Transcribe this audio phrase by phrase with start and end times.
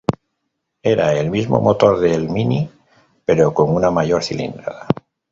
[0.81, 2.67] Era el mismo motor del Mini,
[3.23, 4.87] pero con una mayor cilindrada.